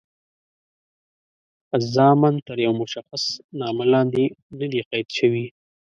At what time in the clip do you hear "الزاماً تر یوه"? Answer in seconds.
1.77-2.75